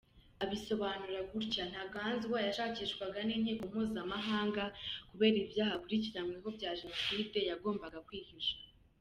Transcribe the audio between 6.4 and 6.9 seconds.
bya